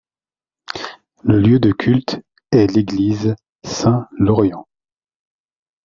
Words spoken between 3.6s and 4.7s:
Saint-Laurian.